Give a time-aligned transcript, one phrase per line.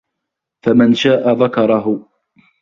[0.65, 2.07] فَمَن شاءَ ذَكَرَهُ